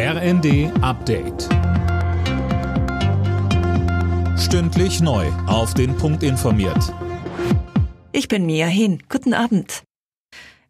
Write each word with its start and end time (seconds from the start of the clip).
RND 0.00 0.70
Update. 0.80 1.48
Stündlich 4.38 5.00
neu. 5.00 5.26
Auf 5.48 5.74
den 5.74 5.96
Punkt 5.96 6.22
informiert. 6.22 6.94
Ich 8.12 8.28
bin 8.28 8.46
Mia 8.46 8.68
Hin. 8.68 9.02
Guten 9.08 9.34
Abend. 9.34 9.82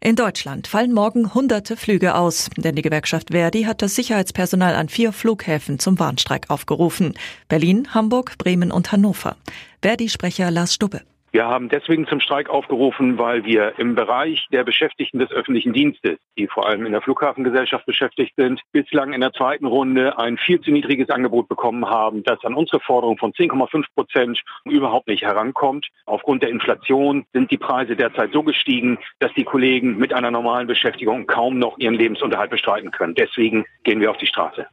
In 0.01 0.17
Deutschland 0.17 0.67
fallen 0.67 0.95
morgen 0.95 1.35
hunderte 1.35 1.77
Flüge 1.77 2.15
aus, 2.15 2.49
denn 2.57 2.75
die 2.75 2.81
Gewerkschaft 2.81 3.29
Verdi 3.33 3.65
hat 3.65 3.83
das 3.83 3.97
Sicherheitspersonal 3.97 4.75
an 4.75 4.89
vier 4.89 5.13
Flughäfen 5.13 5.79
zum 5.79 5.99
Warnstreik 5.99 6.49
aufgerufen. 6.49 7.13
Berlin, 7.49 7.93
Hamburg, 7.93 8.39
Bremen 8.39 8.73
und 8.73 8.93
Hannover. 8.93 9.37
Verdi-Sprecher 9.83 10.51
Lars 10.51 10.73
Stubbe. 10.73 11.03
Wir 11.31 11.47
haben 11.47 11.69
deswegen 11.69 12.07
zum 12.07 12.21
Streik 12.21 12.49
aufgerufen, 12.49 13.19
weil 13.19 13.45
wir 13.45 13.79
im 13.79 13.95
Bereich 13.95 14.47
der 14.51 14.65
Beschäftigten 14.65 15.19
des 15.19 15.31
öffentlichen 15.31 15.75
Dienstes, 15.75 16.19
die 16.39 16.47
vor 16.47 16.67
allem 16.67 16.87
in 16.87 16.93
der 16.93 17.03
Flughafengesellschaft 17.03 17.85
beschäftigt 17.85 18.33
sind, 18.37 18.63
bislang 18.73 19.13
in 19.13 19.21
der 19.21 19.33
zweiten 19.33 19.67
Runde 19.67 20.19
ein 20.19 20.39
viel 20.39 20.59
zu 20.63 20.71
niedriges 20.71 21.11
Angebot 21.11 21.47
bekommen 21.47 21.85
haben, 21.85 22.23
das 22.23 22.43
an 22.45 22.55
unsere 22.55 22.81
Forderung 22.81 23.19
von 23.19 23.33
10,5 23.33 23.85
Prozent 23.95 24.43
überhaupt 24.65 25.09
nicht 25.09 25.23
herankommt. 25.23 25.89
Aufgrund 26.07 26.43
der 26.43 26.51
Inflation 26.51 27.27
sind 27.35 27.51
die 27.51 27.59
Preise 27.59 27.95
derzeit 27.95 28.33
so 28.33 28.43
gestiegen, 28.43 28.99
dass 29.19 29.33
die 29.35 29.45
Kollegen 29.45 29.99
mit 29.99 30.15
einer 30.15 30.31
normalen 30.31 30.67
Beschäftigung 30.67 31.27
kaum 31.27 31.59
noch 31.59 31.77
ihren 31.79 31.95
Lebensunterhalt 31.95 32.51
bestreiten 32.51 32.91
können. 32.91 33.15
Deswegen 33.15 33.67
gehen 33.85 34.01
wir 34.01 34.11
auf 34.11 34.17
die 34.17 34.27
Straße. 34.27 34.67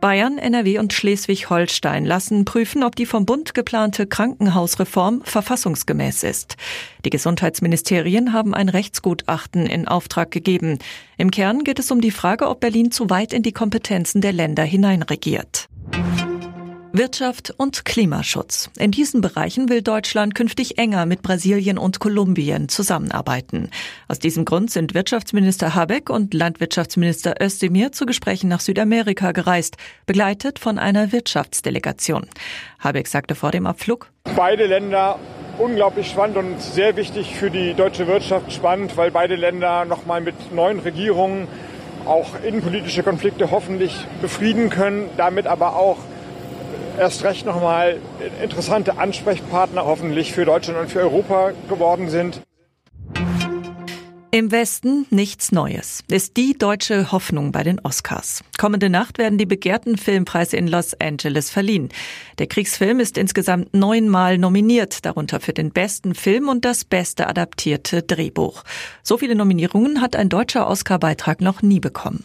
Bayern, 0.00 0.38
NRW 0.38 0.78
und 0.78 0.92
Schleswig-Holstein 0.92 2.04
lassen 2.04 2.44
prüfen, 2.44 2.82
ob 2.82 2.96
die 2.96 3.06
vom 3.06 3.24
Bund 3.24 3.54
geplante 3.54 4.06
Krankenhausreform 4.06 5.22
verfassungsgemäß 5.24 6.24
ist. 6.24 6.56
Die 7.04 7.10
Gesundheitsministerien 7.10 8.32
haben 8.32 8.54
ein 8.54 8.68
Rechtsgutachten 8.68 9.66
in 9.66 9.88
Auftrag 9.88 10.30
gegeben. 10.30 10.78
Im 11.16 11.30
Kern 11.30 11.64
geht 11.64 11.78
es 11.78 11.90
um 11.90 12.00
die 12.00 12.10
Frage, 12.10 12.48
ob 12.48 12.60
Berlin 12.60 12.90
zu 12.90 13.08
weit 13.08 13.32
in 13.32 13.42
die 13.42 13.52
Kompetenzen 13.52 14.20
der 14.20 14.32
Länder 14.32 14.64
hineinregiert. 14.64 15.69
Wirtschaft 16.92 17.54
und 17.56 17.84
Klimaschutz. 17.84 18.68
In 18.76 18.90
diesen 18.90 19.20
Bereichen 19.20 19.68
will 19.68 19.80
Deutschland 19.80 20.34
künftig 20.34 20.76
enger 20.76 21.06
mit 21.06 21.22
Brasilien 21.22 21.78
und 21.78 22.00
Kolumbien 22.00 22.68
zusammenarbeiten. 22.68 23.70
Aus 24.08 24.18
diesem 24.18 24.44
Grund 24.44 24.72
sind 24.72 24.92
Wirtschaftsminister 24.92 25.76
Habeck 25.76 26.10
und 26.10 26.34
Landwirtschaftsminister 26.34 27.34
Özdemir 27.40 27.92
zu 27.92 28.06
Gesprächen 28.06 28.48
nach 28.48 28.58
Südamerika 28.58 29.30
gereist, 29.30 29.76
begleitet 30.04 30.58
von 30.58 30.78
einer 30.80 31.12
Wirtschaftsdelegation. 31.12 32.26
Habeck 32.80 33.06
sagte 33.06 33.36
vor 33.36 33.52
dem 33.52 33.66
Abflug, 33.66 34.10
Beide 34.34 34.66
Länder 34.66 35.18
unglaublich 35.58 36.08
spannend 36.08 36.38
und 36.38 36.60
sehr 36.60 36.96
wichtig 36.96 37.36
für 37.36 37.50
die 37.50 37.74
deutsche 37.74 38.08
Wirtschaft 38.08 38.52
spannend, 38.52 38.96
weil 38.96 39.12
beide 39.12 39.36
Länder 39.36 39.84
nochmal 39.84 40.20
mit 40.20 40.52
neuen 40.52 40.80
Regierungen 40.80 41.46
auch 42.04 42.30
innenpolitische 42.42 43.04
Konflikte 43.04 43.52
hoffentlich 43.52 43.94
befrieden 44.20 44.70
können, 44.70 45.08
damit 45.16 45.46
aber 45.46 45.76
auch 45.76 45.98
erst 46.98 47.24
recht 47.24 47.46
nochmal 47.46 47.98
interessante 48.42 48.98
Ansprechpartner 48.98 49.84
hoffentlich 49.84 50.32
für 50.32 50.44
Deutschland 50.44 50.78
und 50.78 50.90
für 50.90 51.00
Europa 51.00 51.52
geworden 51.68 52.08
sind. 52.08 52.40
Im 54.32 54.52
Westen 54.52 55.06
nichts 55.10 55.50
Neues. 55.50 56.04
Ist 56.08 56.36
die 56.36 56.56
deutsche 56.56 57.10
Hoffnung 57.10 57.50
bei 57.50 57.64
den 57.64 57.80
Oscars. 57.80 58.44
Kommende 58.58 58.88
Nacht 58.88 59.18
werden 59.18 59.38
die 59.38 59.46
begehrten 59.46 59.98
Filmpreise 59.98 60.56
in 60.56 60.68
Los 60.68 60.94
Angeles 61.00 61.50
verliehen. 61.50 61.88
Der 62.38 62.46
Kriegsfilm 62.46 63.00
ist 63.00 63.18
insgesamt 63.18 63.74
neunmal 63.74 64.38
nominiert, 64.38 65.04
darunter 65.04 65.40
für 65.40 65.52
den 65.52 65.72
besten 65.72 66.14
Film 66.14 66.48
und 66.48 66.64
das 66.64 66.84
beste 66.84 67.26
adaptierte 67.26 68.04
Drehbuch. 68.04 68.62
So 69.02 69.18
viele 69.18 69.34
Nominierungen 69.34 70.00
hat 70.00 70.14
ein 70.14 70.28
deutscher 70.28 70.68
Oscar-Beitrag 70.68 71.40
noch 71.40 71.62
nie 71.62 71.80
bekommen. 71.80 72.24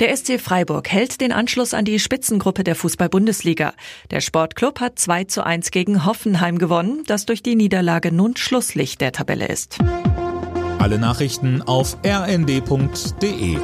Der 0.00 0.16
SC 0.16 0.38
Freiburg 0.38 0.88
hält 0.88 1.20
den 1.20 1.32
Anschluss 1.32 1.74
an 1.74 1.84
die 1.84 1.98
Spitzengruppe 1.98 2.62
der 2.62 2.76
Fußball-Bundesliga. 2.76 3.72
Der 4.12 4.20
Sportclub 4.20 4.78
hat 4.78 4.96
2 4.96 5.24
zu 5.24 5.44
1 5.44 5.72
gegen 5.72 6.04
Hoffenheim 6.04 6.58
gewonnen, 6.58 7.02
das 7.08 7.26
durch 7.26 7.42
die 7.42 7.56
Niederlage 7.56 8.12
nun 8.12 8.36
Schlusslicht 8.36 9.00
der 9.00 9.10
Tabelle 9.10 9.48
ist. 9.48 9.78
Alle 10.78 11.00
Nachrichten 11.00 11.62
auf 11.62 11.96
rnd.de 12.06 13.58